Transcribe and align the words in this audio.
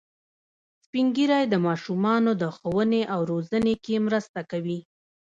سپین 0.83 1.07
ږیری 1.15 1.43
د 1.49 1.55
ماشومانو 1.67 2.31
د 2.41 2.43
ښوونې 2.55 3.01
او 3.13 3.19
روزنې 3.31 3.73
کې 3.83 3.95
مرسته 4.07 4.39
کوي 4.51 4.79